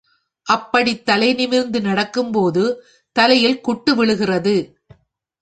அப்படித் 0.47 1.05
தலைநிமிர்ந்து 1.05 1.81
நடக்கும்போது 1.81 2.63
தலையில் 3.15 3.61
குட்டு 3.61 3.95
விழுகிறது. 3.95 4.57